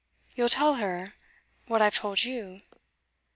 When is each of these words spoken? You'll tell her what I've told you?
You'll 0.33 0.49
tell 0.49 0.73
her 0.77 1.13
what 1.67 1.79
I've 1.79 1.93
told 1.93 2.23
you? 2.23 2.57